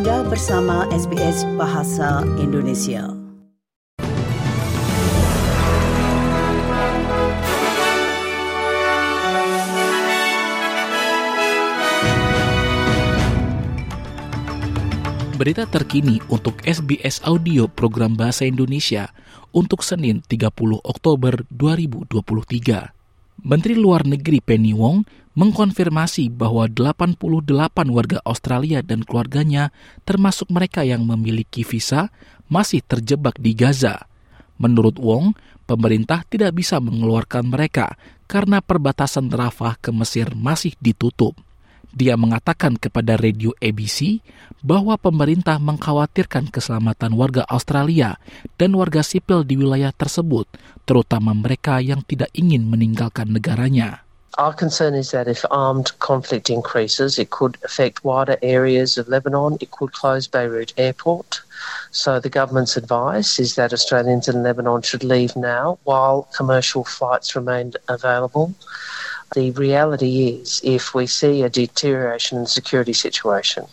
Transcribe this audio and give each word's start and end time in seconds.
Anda 0.00 0.24
bersama 0.24 0.88
SBS 0.96 1.44
Bahasa 1.60 2.24
Indonesia. 2.40 3.04
Berita 15.36 15.68
terkini 15.68 16.16
untuk 16.32 16.56
SBS 16.64 17.20
Audio 17.28 17.68
program 17.68 18.16
Bahasa 18.16 18.48
Indonesia 18.48 19.12
untuk 19.52 19.84
Senin 19.84 20.24
30 20.24 20.80
Oktober 20.80 21.44
2023. 21.52 22.99
Menteri 23.40 23.72
Luar 23.72 24.04
Negeri 24.04 24.44
Penny 24.44 24.76
Wong 24.76 25.08
mengkonfirmasi 25.32 26.28
bahwa 26.28 26.68
88 26.68 27.16
warga 27.88 28.18
Australia 28.28 28.84
dan 28.84 29.00
keluarganya, 29.00 29.72
termasuk 30.04 30.52
mereka 30.52 30.84
yang 30.84 31.08
memiliki 31.08 31.64
visa, 31.64 32.12
masih 32.52 32.84
terjebak 32.84 33.40
di 33.40 33.56
Gaza. 33.56 34.10
Menurut 34.60 35.00
Wong, 35.00 35.32
pemerintah 35.64 36.20
tidak 36.28 36.52
bisa 36.60 36.82
mengeluarkan 36.84 37.48
mereka 37.48 37.96
karena 38.28 38.60
perbatasan 38.60 39.32
Rafah 39.32 39.80
ke 39.80 39.88
Mesir 39.88 40.36
masih 40.36 40.76
ditutup. 40.76 41.32
Dia 41.90 42.14
mengatakan 42.14 42.78
kepada 42.78 43.18
radio 43.18 43.50
ABC 43.58 44.22
bahwa 44.62 44.94
pemerintah 44.94 45.58
mengkhawatirkan 45.58 46.52
keselamatan 46.54 47.18
warga 47.18 47.42
Australia 47.50 48.20
dan 48.54 48.78
warga 48.78 49.02
sipil 49.02 49.42
di 49.42 49.58
wilayah 49.58 49.90
tersebut, 49.90 50.46
terutama 50.86 51.34
mereka 51.34 51.82
yang 51.82 52.06
tidak 52.06 52.30
ingin 52.36 52.68
meninggalkan 52.68 53.34
negaranya. 53.34 54.06
Our 54.38 54.54
concern 54.54 54.94
is 54.94 55.10
that 55.10 55.26
if 55.26 55.44
armed 55.50 55.90
conflict 55.98 56.48
increases, 56.48 57.18
it 57.18 57.30
could 57.30 57.58
affect 57.64 58.04
wider 58.04 58.38
areas 58.40 58.96
of 58.96 59.08
Lebanon. 59.08 59.58
It 59.60 59.72
could 59.72 59.92
close 59.92 60.30
Beirut 60.30 60.72
airport. 60.78 61.42
So 61.90 62.20
the 62.20 62.30
government's 62.30 62.76
advice 62.76 63.40
is 63.42 63.56
that 63.56 63.74
Australians 63.74 64.28
in 64.28 64.42
Lebanon 64.42 64.82
should 64.82 65.02
leave 65.02 65.34
now 65.34 65.78
while 65.82 66.28
commercial 66.32 66.84
flights 66.84 67.34
remain 67.34 67.74
available. 67.88 68.54
The 69.34 69.54
reality 69.54 70.42
is, 70.42 70.60
if 70.64 70.94
we 70.94 71.06
see 71.06 71.42
a 71.42 71.50
deterioration 71.50 72.38
in 72.38 72.44
the 72.44 72.50
security 72.50 72.92
situation, 72.92 73.70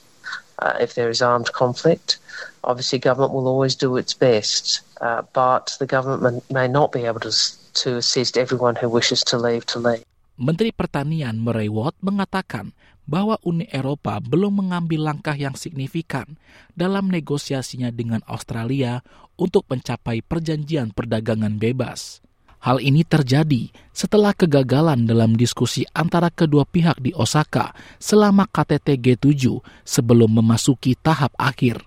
uh, 0.61 0.77
if 0.79 0.93
there 0.93 1.09
is 1.09 1.21
armed 1.21 1.49
conflict, 1.53 2.21
obviously 2.61 2.99
government 3.01 3.33
will 3.33 3.49
always 3.49 3.73
do 3.73 3.97
its 3.97 4.13
best, 4.13 4.81
uh, 5.01 5.25
but 5.33 5.73
the 5.81 5.89
government 5.89 6.45
may 6.53 6.67
not 6.67 6.91
be 6.93 7.09
able 7.09 7.21
to, 7.25 7.33
to 7.73 7.97
assist 7.97 8.37
everyone 8.37 8.77
who 8.77 8.89
wishes 8.89 9.23
to 9.33 9.37
leave 9.37 9.65
to 9.73 9.79
leave. 9.81 10.05
Menteri 10.37 10.69
Pertanian 10.69 11.41
Murray 11.41 11.65
Watt 11.65 11.97
mengatakan 12.05 12.77
bahwa 13.09 13.41
Uni 13.41 13.65
Eropa 13.73 14.21
belum 14.21 14.61
mengambil 14.61 15.09
langkah 15.09 15.33
yang 15.33 15.57
signifikan 15.57 16.37
dalam 16.77 17.09
negosiasinya 17.09 17.89
dengan 17.89 18.21
Australia 18.29 19.01
untuk 19.39 19.65
mencapai 19.71 20.21
perjanjian 20.21 20.93
perdagangan 20.93 21.57
bebas. 21.57 22.21
Hal 22.57 22.81
ini 22.81 23.05
terjadi 23.05 23.69
setelah 23.93 24.33
kegagalan 24.33 25.05
dalam 25.05 25.37
diskusi 25.37 25.85
antara 25.93 26.33
kedua 26.33 26.65
pihak 26.65 26.97
di 26.97 27.13
Osaka 27.13 27.73
selama 28.01 28.49
KTT 28.49 28.97
G7 28.97 29.61
sebelum 29.85 30.41
memasuki 30.41 30.97
tahap 30.97 31.33
akhir. 31.37 31.85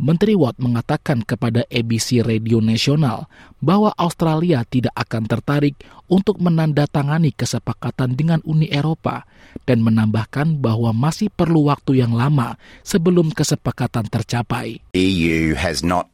Menteri 0.00 0.32
Watt 0.32 0.56
mengatakan 0.56 1.20
kepada 1.20 1.60
ABC 1.68 2.24
Radio 2.24 2.64
Nasional 2.64 3.28
bahwa 3.60 3.92
Australia 4.00 4.64
tidak 4.64 4.96
akan 4.96 5.28
tertarik 5.28 5.76
untuk 6.08 6.40
menandatangani 6.40 7.36
kesepakatan 7.36 8.16
dengan 8.16 8.40
Uni 8.48 8.72
Eropa 8.72 9.28
dan 9.68 9.84
menambahkan 9.84 10.56
bahwa 10.56 10.96
masih 10.96 11.28
perlu 11.28 11.68
waktu 11.68 12.00
yang 12.00 12.16
lama 12.16 12.56
sebelum 12.80 13.28
kesepakatan 13.28 14.08
tercapai. 14.08 14.80
EU 14.96 15.52
has 15.52 15.84
not 15.84 16.08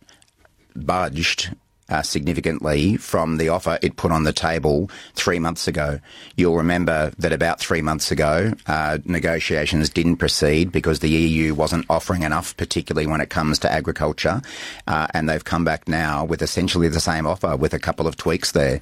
budged 0.75 1.55
uh, 1.89 2.03
significantly 2.03 2.97
from 2.97 3.37
the 3.37 3.49
offer 3.49 3.79
it 3.83 3.97
put 3.97 4.13
on 4.13 4.25
the 4.25 4.33
table 4.33 4.91
three 5.15 5.39
months 5.39 5.69
ago. 5.69 6.01
You'll 6.37 6.57
remember 6.57 7.13
that 7.19 7.33
about 7.33 7.61
three 7.61 7.83
months 7.83 8.11
ago, 8.11 8.53
uh, 8.67 8.99
negotiations 9.05 9.91
didn't 9.91 10.17
proceed 10.17 10.73
because 10.73 11.01
the 11.01 11.11
EU 11.11 11.55
wasn't 11.55 11.87
offering 11.89 12.23
enough, 12.23 12.57
particularly 12.57 13.07
when 13.07 13.21
it 13.21 13.31
comes 13.31 13.59
to 13.61 13.71
agriculture. 13.71 14.43
Uh, 14.87 15.07
and 15.15 15.29
they've 15.29 15.45
come 15.45 15.65
back 15.65 15.89
now 15.89 16.25
with 16.25 16.43
essentially 16.43 16.89
the 16.89 17.01
same 17.01 17.27
offer 17.27 17.57
with 17.57 17.75
a 17.75 17.79
couple 17.79 18.07
of 18.07 18.17
tweaks 18.17 18.53
there. 18.53 18.81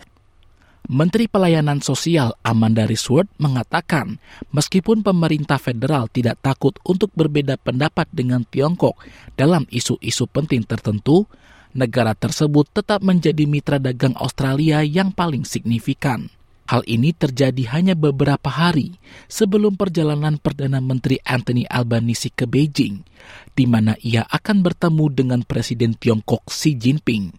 Menteri 0.84 1.32
Pelayanan 1.32 1.80
Sosial 1.80 2.36
Amanda 2.44 2.84
Risworth 2.84 3.32
mengatakan, 3.40 4.20
meskipun 4.52 5.00
pemerintah 5.00 5.56
federal 5.56 6.12
tidak 6.12 6.44
takut 6.44 6.76
untuk 6.84 7.08
berbeda 7.16 7.56
pendapat 7.56 8.04
dengan 8.12 8.44
Tiongkok 8.44 9.00
dalam 9.32 9.64
isu-isu 9.72 10.28
penting 10.28 10.60
tertentu, 10.68 11.24
negara 11.74 12.14
tersebut 12.14 12.70
tetap 12.70 13.02
menjadi 13.02 13.44
mitra 13.44 13.82
dagang 13.82 14.14
Australia 14.16 14.80
yang 14.80 15.10
paling 15.10 15.42
signifikan. 15.42 16.30
Hal 16.64 16.80
ini 16.88 17.12
terjadi 17.12 17.76
hanya 17.76 17.92
beberapa 17.92 18.48
hari 18.48 18.96
sebelum 19.28 19.76
perjalanan 19.76 20.40
Perdana 20.40 20.80
Menteri 20.80 21.20
Anthony 21.20 21.68
Albanese 21.68 22.32
ke 22.32 22.48
Beijing, 22.48 23.04
di 23.52 23.68
mana 23.68 23.92
ia 24.00 24.24
akan 24.24 24.64
bertemu 24.64 25.04
dengan 25.12 25.40
Presiden 25.44 25.92
Tiongkok 25.92 26.40
Xi 26.48 26.72
Jinping. 26.72 27.36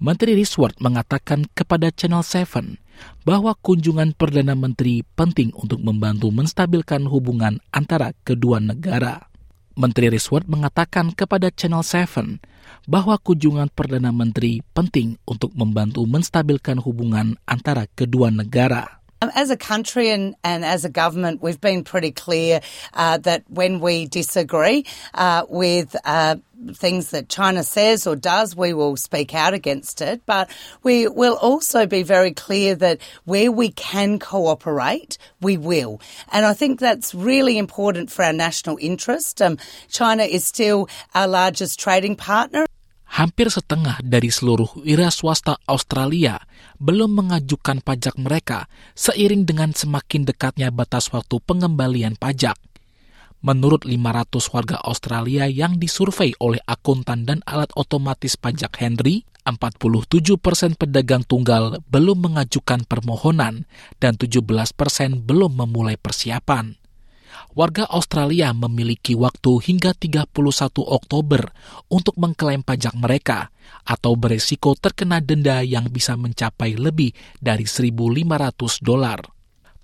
Menteri 0.00 0.32
Risworth 0.32 0.80
mengatakan 0.80 1.44
kepada 1.52 1.92
Channel 1.92 2.24
7 2.24 2.80
bahwa 3.28 3.52
kunjungan 3.52 4.16
Perdana 4.16 4.56
Menteri 4.56 5.04
penting 5.14 5.52
untuk 5.52 5.84
membantu 5.84 6.32
menstabilkan 6.32 7.04
hubungan 7.12 7.60
antara 7.68 8.16
kedua 8.24 8.64
negara. 8.64 9.28
Menteri 9.76 10.08
Risworth 10.08 10.48
mengatakan 10.48 11.12
kepada 11.12 11.52
Channel 11.52 11.84
7 11.84 12.40
bahwa 12.86 13.18
kunjungan 13.18 13.68
Perdana 13.74 14.14
Menteri 14.14 14.62
penting 14.72 15.18
untuk 15.26 15.50
membantu 15.58 16.06
menstabilkan 16.06 16.78
hubungan 16.78 17.36
antara 17.44 17.90
kedua 17.90 18.30
negara. 18.30 19.01
Um, 19.22 19.30
as 19.36 19.50
a 19.50 19.56
country 19.56 20.10
and, 20.10 20.34
and 20.42 20.64
as 20.64 20.84
a 20.84 20.88
government, 20.88 21.40
we've 21.40 21.60
been 21.60 21.84
pretty 21.84 22.10
clear 22.10 22.60
uh, 22.92 23.18
that 23.18 23.44
when 23.48 23.78
we 23.78 24.06
disagree 24.06 24.84
uh, 25.14 25.46
with 25.48 25.94
uh, 26.04 26.34
things 26.72 27.10
that 27.10 27.28
China 27.28 27.62
says 27.62 28.04
or 28.04 28.16
does, 28.16 28.56
we 28.56 28.74
will 28.74 28.96
speak 28.96 29.32
out 29.32 29.54
against 29.54 30.00
it. 30.00 30.22
But 30.26 30.50
we 30.82 31.06
will 31.06 31.36
also 31.36 31.86
be 31.86 32.02
very 32.02 32.32
clear 32.32 32.74
that 32.74 33.00
where 33.22 33.52
we 33.52 33.68
can 33.70 34.18
cooperate, 34.18 35.18
we 35.40 35.56
will. 35.56 36.00
And 36.32 36.44
I 36.44 36.52
think 36.52 36.80
that's 36.80 37.14
really 37.14 37.58
important 37.58 38.10
for 38.10 38.24
our 38.24 38.32
national 38.32 38.76
interest. 38.80 39.40
Um, 39.40 39.56
China 39.88 40.24
is 40.24 40.44
still 40.44 40.88
our 41.14 41.28
largest 41.28 41.78
trading 41.78 42.16
partner. 42.16 42.66
Hampir 43.12 43.52
setengah 43.52 44.00
dari 44.00 44.32
seluruh 44.32 44.80
wira 44.80 45.12
swasta 45.12 45.60
Australia 45.68 46.40
belum 46.80 47.12
mengajukan 47.12 47.84
pajak 47.84 48.16
mereka 48.16 48.72
seiring 48.96 49.44
dengan 49.44 49.76
semakin 49.76 50.24
dekatnya 50.24 50.72
batas 50.72 51.12
waktu 51.12 51.36
pengembalian 51.44 52.16
pajak. 52.16 52.56
Menurut 53.42 53.84
500 53.84 54.54
warga 54.54 54.78
Australia 54.86 55.44
yang 55.50 55.76
disurvei 55.76 56.32
oleh 56.40 56.62
akuntan 56.64 57.26
dan 57.26 57.42
alat 57.44 57.74
otomatis 57.74 58.38
pajak 58.38 58.70
Henry, 58.78 59.26
47 59.42 60.38
persen 60.38 60.78
pedagang 60.78 61.26
tunggal 61.26 61.82
belum 61.90 62.30
mengajukan 62.30 62.86
permohonan 62.86 63.66
dan 63.98 64.14
17 64.14 64.46
persen 64.78 65.18
belum 65.26 65.58
memulai 65.58 65.98
persiapan 65.98 66.81
warga 67.56 67.88
Australia 67.88 68.52
memiliki 68.52 69.12
waktu 69.16 69.60
hingga 69.62 69.96
31 69.96 70.28
Oktober 70.82 71.52
untuk 71.88 72.16
mengklaim 72.20 72.64
pajak 72.64 72.96
mereka 72.96 73.52
atau 73.82 74.14
beresiko 74.14 74.78
terkena 74.78 75.18
denda 75.18 75.60
yang 75.64 75.90
bisa 75.90 76.14
mencapai 76.14 76.76
lebih 76.76 77.12
dari 77.38 77.64
1.500 77.64 78.82
dolar. 78.82 79.20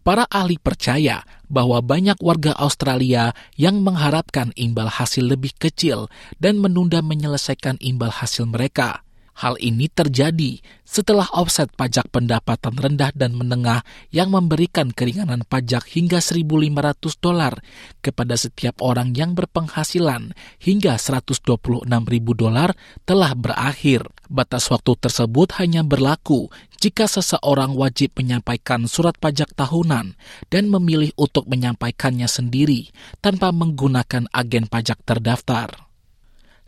Para 0.07 0.25
ahli 0.31 0.57
percaya 0.57 1.21
bahwa 1.53 1.85
banyak 1.85 2.17
warga 2.25 2.57
Australia 2.57 3.37
yang 3.61 3.85
mengharapkan 3.85 4.57
imbal 4.57 4.89
hasil 4.89 5.29
lebih 5.29 5.53
kecil 5.61 6.09
dan 6.41 6.57
menunda 6.63 7.05
menyelesaikan 7.05 7.77
imbal 7.85 8.09
hasil 8.09 8.49
mereka– 8.49 9.03
Hal 9.39 9.55
ini 9.63 9.87
terjadi 9.87 10.59
setelah 10.83 11.31
offset 11.31 11.71
pajak 11.79 12.11
pendapatan 12.11 12.75
rendah 12.75 13.15
dan 13.15 13.39
menengah 13.39 13.87
yang 14.11 14.35
memberikan 14.35 14.91
keringanan 14.91 15.47
pajak 15.47 15.87
hingga 15.95 16.19
1.500 16.19 16.75
dolar 17.23 17.55
kepada 18.03 18.35
setiap 18.35 18.83
orang 18.83 19.15
yang 19.15 19.39
berpenghasilan 19.39 20.35
hingga 20.59 20.99
126.000 20.99 21.87
dolar 22.35 22.75
telah 23.07 23.31
berakhir. 23.39 24.11
Batas 24.27 24.67
waktu 24.75 24.99
tersebut 24.99 25.55
hanya 25.63 25.87
berlaku 25.87 26.51
jika 26.83 27.07
seseorang 27.07 27.79
wajib 27.79 28.19
menyampaikan 28.19 28.91
surat 28.91 29.15
pajak 29.23 29.55
tahunan 29.55 30.19
dan 30.51 30.65
memilih 30.67 31.15
untuk 31.15 31.47
menyampaikannya 31.47 32.27
sendiri 32.27 32.91
tanpa 33.23 33.55
menggunakan 33.55 34.27
agen 34.35 34.67
pajak 34.67 34.99
terdaftar. 35.07 35.88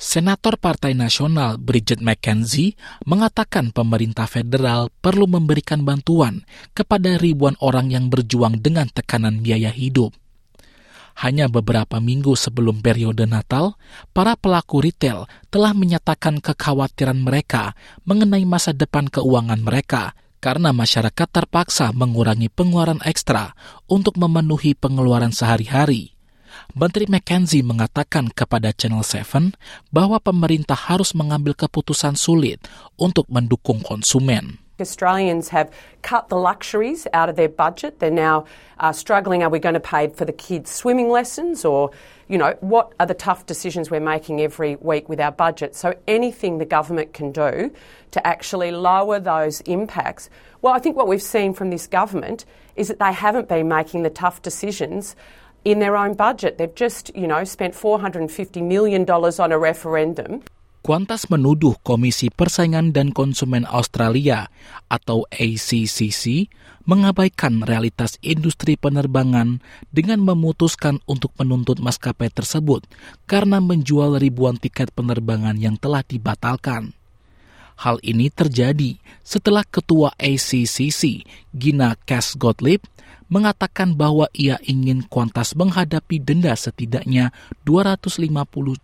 Senator 0.01 0.57
Partai 0.57 0.97
Nasional 0.97 1.61
Bridget 1.61 2.01
McKenzie 2.01 2.73
mengatakan 3.05 3.69
pemerintah 3.69 4.25
federal 4.25 4.89
perlu 5.05 5.29
memberikan 5.29 5.85
bantuan 5.85 6.41
kepada 6.73 7.21
ribuan 7.21 7.53
orang 7.61 7.93
yang 7.93 8.09
berjuang 8.09 8.65
dengan 8.65 8.89
tekanan 8.89 9.45
biaya 9.45 9.69
hidup. 9.69 10.17
Hanya 11.21 11.53
beberapa 11.53 12.01
minggu 12.01 12.33
sebelum 12.33 12.81
periode 12.81 13.29
Natal, 13.29 13.77
para 14.17 14.41
pelaku 14.41 14.89
retail 14.89 15.29
telah 15.53 15.77
menyatakan 15.77 16.41
kekhawatiran 16.41 17.21
mereka 17.21 17.77
mengenai 18.09 18.49
masa 18.49 18.73
depan 18.73 19.05
keuangan 19.05 19.61
mereka 19.61 20.17
karena 20.41 20.73
masyarakat 20.73 21.29
terpaksa 21.29 21.93
mengurangi 21.93 22.49
pengeluaran 22.49 23.05
ekstra 23.05 23.53
untuk 23.85 24.17
memenuhi 24.17 24.73
pengeluaran 24.73 25.37
sehari-hari. 25.37 26.17
Menteri 26.79 27.11
McKenzie 27.11 27.67
mengatakan 27.67 28.31
kepada 28.31 28.71
Channel 28.71 29.03
7 29.03 29.59
bahwa 29.91 30.23
pemerintah 30.23 30.79
harus 30.79 31.19
mengambil 31.19 31.59
keputusan 31.59 32.15
sulit 32.15 32.63
untuk 32.95 33.27
mendukung 33.27 33.83
konsumen. 33.83 34.63
Australians 34.81 35.51
have 35.51 35.69
cut 36.01 36.29
the 36.29 36.41
luxuries 36.41 37.07
out 37.13 37.29
of 37.29 37.37
their 37.37 37.49
budget. 37.49 38.01
They're 38.01 38.11
now 38.11 38.47
uh, 38.79 38.93
struggling. 38.93 39.43
Are 39.43 39.51
we 39.51 39.59
going 39.59 39.77
to 39.77 39.81
pay 39.81 40.09
for 40.09 40.25
the 40.25 40.33
kids' 40.33 40.71
swimming 40.71 41.11
lessons? 41.11 41.65
Or, 41.65 41.91
you 42.29 42.39
know, 42.39 42.57
what 42.61 42.95
are 42.99 43.05
the 43.05 43.15
tough 43.15 43.45
decisions 43.45 43.91
we're 43.91 44.01
making 44.01 44.41
every 44.41 44.77
week 44.81 45.09
with 45.09 45.21
our 45.21 45.33
budget? 45.33 45.77
So, 45.77 45.95
anything 46.09 46.59
the 46.59 46.65
government 46.65 47.13
can 47.13 47.31
do 47.31 47.71
to 48.11 48.27
actually 48.27 48.73
lower 48.73 49.21
those 49.21 49.61
impacts. 49.63 50.31
Well, 50.63 50.73
I 50.73 50.79
think 50.79 50.97
what 50.97 51.09
we've 51.09 51.23
seen 51.23 51.53
from 51.53 51.71
this 51.71 51.87
government 51.87 52.45
is 52.75 52.89
that 52.89 52.99
they 52.99 53.13
haven't 53.13 53.49
been 53.49 53.69
making 53.69 54.03
the 54.03 54.11
tough 54.11 54.43
decisions 54.43 55.15
in 55.65 55.79
their 55.79 55.97
own 55.97 56.15
budget. 56.15 56.59
They've 56.59 56.75
just, 56.75 57.13
you 57.15 57.27
know, 57.27 57.45
spent 57.45 57.75
$450 57.75 58.31
million 58.63 59.05
on 59.09 59.51
a 59.53 59.59
referendum. 59.59 60.43
Qantas 60.81 61.29
menuduh 61.29 61.77
Komisi 61.85 62.33
Persaingan 62.33 62.97
dan 62.97 63.13
Konsumen 63.13 63.69
Australia 63.69 64.49
atau 64.89 65.29
ACCC 65.29 66.49
mengabaikan 66.89 67.61
realitas 67.69 68.17
industri 68.25 68.81
penerbangan 68.81 69.61
dengan 69.93 70.25
memutuskan 70.25 71.05
untuk 71.05 71.37
menuntut 71.37 71.85
maskapai 71.85 72.33
tersebut 72.33 72.89
karena 73.29 73.61
menjual 73.61 74.17
ribuan 74.17 74.57
tiket 74.57 74.89
penerbangan 74.97 75.61
yang 75.61 75.77
telah 75.77 76.01
dibatalkan. 76.01 76.97
Hal 77.81 77.97
ini 78.05 78.29
terjadi 78.29 79.01
setelah 79.25 79.65
Ketua 79.65 80.13
ACCC, 80.21 81.25
Gina 81.49 81.97
Cass 82.05 82.37
Gottlieb, 82.37 82.85
mengatakan 83.33 83.97
bahwa 83.97 84.29
ia 84.37 84.61
ingin 84.69 85.09
Qantas 85.09 85.57
menghadapi 85.57 86.21
denda 86.21 86.53
setidaknya 86.53 87.33
250 87.65 88.29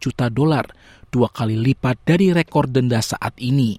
juta 0.01 0.33
dolar, 0.33 0.73
dua 1.13 1.29
kali 1.29 1.61
lipat 1.61 2.09
dari 2.09 2.33
rekor 2.33 2.73
denda 2.73 3.05
saat 3.05 3.37
ini. 3.37 3.77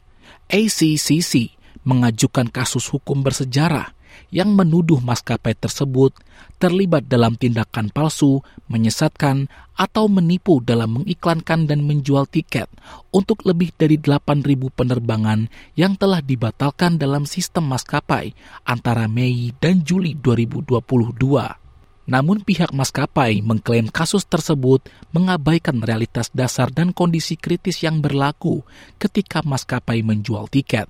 ACCC 0.53 1.57
mengajukan 1.81 2.53
kasus 2.53 2.85
hukum 2.93 3.25
bersejarah 3.25 3.96
yang 4.33 4.53
menuduh 4.53 4.99
maskapai 4.99 5.55
tersebut 5.57 6.13
terlibat 6.57 7.05
dalam 7.05 7.37
tindakan 7.37 7.93
palsu, 7.93 8.41
menyesatkan, 8.69 9.47
atau 9.77 10.09
menipu 10.09 10.57
dalam 10.57 11.01
mengiklankan 11.01 11.69
dan 11.69 11.85
menjual 11.85 12.25
tiket 12.25 12.65
untuk 13.13 13.45
lebih 13.45 13.69
dari 13.77 14.01
8.000 14.01 14.41
penerbangan 14.73 15.47
yang 15.77 15.93
telah 15.93 16.19
dibatalkan 16.19 16.97
dalam 16.97 17.29
sistem 17.29 17.69
maskapai 17.69 18.33
antara 18.65 19.05
Mei 19.05 19.53
dan 19.61 19.85
Juli 19.85 20.17
2022. 20.17 21.67
Namun 22.07 22.41
pihak 22.41 22.71
maskapai 22.71 23.43
mengklaim 23.43 23.91
kasus 23.91 24.23
tersebut 24.25 24.81
mengabaikan 25.11 25.83
realitas 25.83 26.31
dasar 26.31 26.71
dan 26.71 26.95
kondisi 26.95 27.35
kritis 27.35 27.83
yang 27.83 27.99
berlaku 27.99 28.63
ketika 28.95 29.43
maskapai 29.43 30.01
menjual 30.01 30.47
tiket 30.47 30.87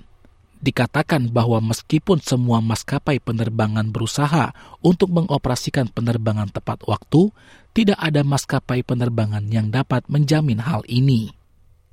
dikatakan 0.59 1.29
bahwa 1.29 1.61
meskipun 1.61 2.21
semua 2.21 2.59
maskapai 2.59 3.21
penerbangan 3.21 3.89
berusaha 3.93 4.51
untuk 4.81 5.13
mengoperasikan 5.13 5.89
penerbangan 5.89 6.49
tepat 6.49 6.83
waktu, 6.89 7.29
tidak 7.77 7.99
ada 8.01 8.25
maskapai 8.25 8.81
penerbangan 8.81 9.45
yang 9.53 9.69
dapat 9.69 10.05
menjamin 10.09 10.63
hal 10.63 10.81
ini. 10.89 11.33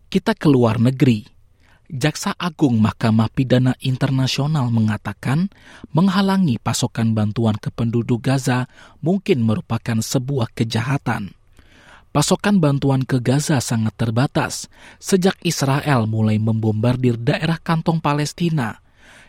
Kita 0.08 0.32
ke 0.32 0.48
luar 0.48 0.80
negeri. 0.80 1.28
Jaksa 1.84 2.32
Agung 2.40 2.80
Mahkamah 2.80 3.28
Pidana 3.28 3.76
Internasional 3.84 4.72
mengatakan 4.72 5.52
menghalangi 5.92 6.56
pasokan 6.56 7.12
bantuan 7.12 7.60
ke 7.60 7.68
penduduk 7.68 8.24
Gaza 8.24 8.64
mungkin 9.04 9.44
merupakan 9.44 10.00
sebuah 10.00 10.56
kejahatan 10.56 11.36
pasokan 12.14 12.62
bantuan 12.62 13.02
ke 13.02 13.18
Gaza 13.18 13.58
sangat 13.58 13.98
terbatas 13.98 14.70
sejak 15.02 15.34
Israel 15.42 16.06
mulai 16.06 16.38
membombardir 16.38 17.18
daerah 17.18 17.58
kantong 17.58 17.98
Palestina 17.98 18.78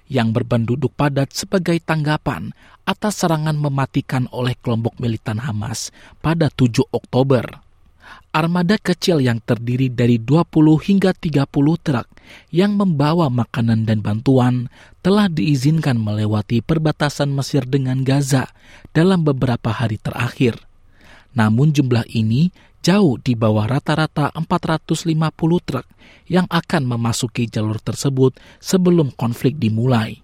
yang 0.05 0.29
berpenduduk 0.29 0.93
padat 0.93 1.33
sebagai 1.33 1.81
tanggapan 1.81 2.53
atas 2.85 3.25
serangan 3.25 3.57
mematikan 3.57 4.29
oleh 4.29 4.53
kelompok 4.61 5.01
militan 5.01 5.41
Hamas 5.41 5.89
pada 6.21 6.53
7 6.53 6.85
Oktober. 6.93 7.65
Armada 8.29 8.77
kecil 8.77 9.17
yang 9.17 9.41
terdiri 9.41 9.89
dari 9.89 10.21
20 10.21 10.45
hingga 10.77 11.17
30 11.17 11.49
truk 11.81 12.07
yang 12.53 12.77
membawa 12.77 13.33
makanan 13.33 13.89
dan 13.89 14.05
bantuan 14.05 14.69
telah 15.01 15.25
diizinkan 15.25 15.97
melewati 15.97 16.61
perbatasan 16.61 17.33
Mesir 17.33 17.65
dengan 17.65 18.05
Gaza 18.05 18.53
dalam 18.93 19.25
beberapa 19.25 19.73
hari 19.73 19.97
terakhir. 19.97 20.61
Namun 21.33 21.73
jumlah 21.73 22.05
ini 22.13 22.53
jauh 22.85 23.17
di 23.17 23.33
bawah 23.33 23.65
rata-rata 23.65 24.29
450 24.37 25.09
truk 25.65 25.85
yang 26.29 26.45
akan 26.53 26.85
memasuki 26.85 27.49
jalur 27.49 27.81
tersebut 27.81 28.37
sebelum 28.61 29.09
konflik 29.17 29.57
dimulai. 29.57 30.21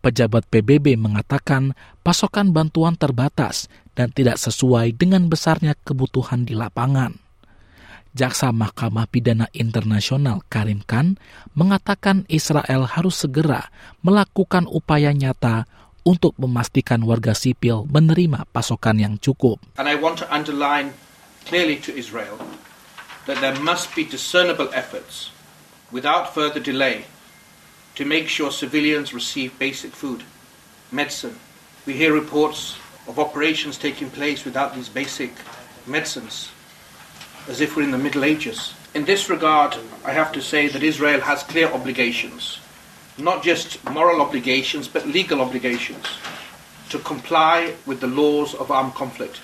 Pejabat 0.00 0.48
PBB 0.48 0.96
mengatakan 0.96 1.76
pasokan 2.00 2.56
bantuan 2.56 2.96
terbatas 2.96 3.68
dan 3.92 4.08
tidak 4.08 4.40
sesuai 4.40 4.96
dengan 4.96 5.28
besarnya 5.28 5.76
kebutuhan 5.84 6.48
di 6.48 6.56
lapangan. 6.56 7.12
Jaksa 8.16 8.48
Mahkamah 8.48 9.12
Pidana 9.12 9.44
Internasional 9.52 10.40
Karim 10.48 10.80
Khan 10.88 11.20
mengatakan 11.52 12.24
Israel 12.32 12.88
harus 12.88 13.20
segera 13.20 13.68
melakukan 14.00 14.64
upaya 14.64 15.12
nyata 15.12 15.68
untuk 16.06 16.32
memastikan 16.40 17.04
warga 17.04 17.36
sipil 17.36 17.84
menerima 17.90 18.48
pasokan 18.54 18.96
yang 18.96 19.14
cukup. 19.20 19.60
And 19.76 19.84
I 19.84 20.00
want 20.00 20.22
to 20.24 20.26
underline 20.32 20.96
clearly 21.46 21.76
to 21.76 21.96
Israel 21.96 22.38
that 23.26 23.40
there 23.40 23.58
must 23.60 23.94
be 23.94 24.04
discernible 24.04 24.68
efforts 24.74 25.30
without 25.90 26.34
further 26.34 26.60
delay 26.60 27.04
to 27.94 28.04
make 28.04 28.28
sure 28.28 28.50
civilians 28.50 29.14
receive 29.14 29.58
basic 29.58 29.92
food, 29.92 30.22
medicine. 30.92 31.38
We 31.86 31.94
hear 31.94 32.12
reports 32.12 32.76
of 33.08 33.18
operations 33.18 33.78
taking 33.78 34.10
place 34.10 34.44
without 34.44 34.74
these 34.74 34.88
basic 34.88 35.32
medicines, 35.86 36.50
as 37.48 37.60
if 37.60 37.76
we're 37.76 37.86
in 37.86 37.90
the 37.90 37.98
Middle 37.98 38.24
Ages. 38.24 38.74
In 38.94 39.04
this 39.04 39.30
regard, 39.30 39.76
I 40.04 40.12
have 40.12 40.32
to 40.32 40.42
say 40.42 40.68
that 40.68 40.82
Israel 40.82 41.20
has 41.20 41.42
clear 41.42 41.70
obligations, 41.72 42.58
not 43.18 43.42
just 43.42 43.82
moral 43.90 44.20
obligations, 44.20 44.88
but 44.88 45.06
legal 45.06 45.40
obligations, 45.40 46.06
to 46.90 46.98
comply 46.98 47.74
with 47.86 48.00
the 48.00 48.10
laws 48.10 48.54
of 48.54 48.70
armed 48.70 48.94
conflict. 48.94 49.40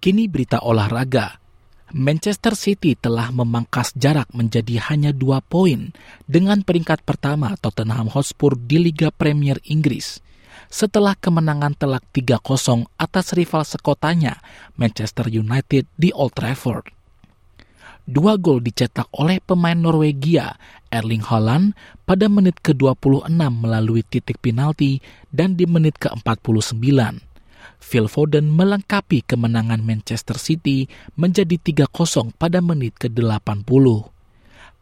Kini 0.00 0.28
berita 0.28 0.60
olahraga. 0.60 1.43
Manchester 1.94 2.58
City 2.58 2.98
telah 2.98 3.30
memangkas 3.30 3.94
jarak 3.94 4.26
menjadi 4.34 4.82
hanya 4.90 5.14
dua 5.14 5.38
poin 5.38 5.94
dengan 6.26 6.66
peringkat 6.66 7.06
pertama 7.06 7.54
Tottenham 7.54 8.10
Hotspur 8.10 8.58
di 8.58 8.82
Liga 8.82 9.14
Premier 9.14 9.62
Inggris 9.62 10.18
setelah 10.66 11.14
kemenangan 11.14 11.78
telak 11.78 12.02
3-0 12.10 12.90
atas 12.98 13.30
rival 13.38 13.62
sekotanya 13.62 14.42
Manchester 14.74 15.30
United 15.30 15.86
di 15.94 16.10
Old 16.10 16.34
Trafford. 16.34 16.90
Dua 18.10 18.42
gol 18.42 18.58
dicetak 18.58 19.06
oleh 19.14 19.38
pemain 19.38 19.78
Norwegia 19.78 20.58
Erling 20.90 21.22
Haaland 21.22 21.78
pada 22.02 22.26
menit 22.26 22.58
ke-26 22.58 23.30
melalui 23.38 24.02
titik 24.02 24.42
penalti 24.42 24.98
dan 25.30 25.54
di 25.54 25.62
menit 25.70 25.94
ke-49. 26.02 27.33
Phil 27.80 28.10
Foden 28.10 28.50
melengkapi 28.50 29.22
kemenangan 29.24 29.82
Manchester 29.82 30.36
City 30.36 30.86
menjadi 31.14 31.58
3-0 31.60 32.34
pada 32.34 32.58
menit 32.58 32.96
ke-80. 32.98 34.10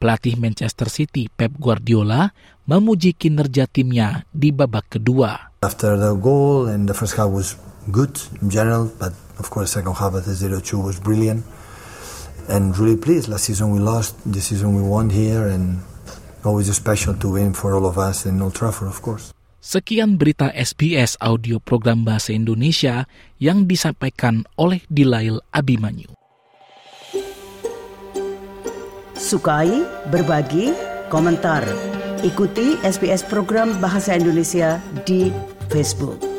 Pelatih 0.02 0.34
Manchester 0.34 0.90
City 0.90 1.30
Pep 1.30 1.54
Guardiola 1.62 2.34
memuji 2.66 3.14
kinerja 3.14 3.70
timnya 3.70 4.26
di 4.34 4.50
babak 4.50 4.98
kedua. 4.98 5.54
After 5.62 5.94
the 5.94 6.18
goal 6.18 6.66
and 6.66 6.90
the 6.90 6.96
first 6.96 7.14
half 7.14 7.30
was 7.30 7.54
good 7.94 8.18
in 8.42 8.50
general, 8.50 8.90
but 8.98 9.14
of 9.38 9.46
course 9.50 9.78
second 9.78 9.94
half 9.94 10.18
at 10.18 10.26
the 10.26 10.34
0-2 10.34 10.58
was 10.82 10.98
brilliant. 10.98 11.46
And 12.50 12.74
really 12.74 12.98
pleased. 12.98 13.30
Last 13.30 13.46
season 13.46 13.70
we 13.70 13.78
lost, 13.78 14.18
this 14.26 14.50
season 14.50 14.74
we 14.74 14.82
won 14.82 15.14
here 15.14 15.46
and 15.46 15.78
always 16.42 16.66
special 16.74 17.14
to 17.14 17.38
win 17.38 17.54
for 17.54 17.78
all 17.78 17.86
of 17.86 17.94
us 17.94 18.26
in 18.26 18.42
Old 18.42 18.58
Trafford 18.58 18.90
of 18.90 18.98
course. 18.98 19.30
Sekian 19.62 20.18
berita 20.18 20.50
SBS 20.50 21.14
audio 21.22 21.62
program 21.62 22.02
Bahasa 22.02 22.34
Indonesia 22.34 23.06
yang 23.38 23.70
disampaikan 23.70 24.42
oleh 24.58 24.82
Dilail 24.90 25.38
Abimanyu. 25.54 26.10
Sukai, 29.14 29.86
berbagi, 30.10 30.74
komentar. 31.14 31.62
Ikuti 32.26 32.74
SBS 32.82 33.22
program 33.22 33.78
Bahasa 33.78 34.18
Indonesia 34.18 34.82
di 35.06 35.30
Facebook. 35.70 36.31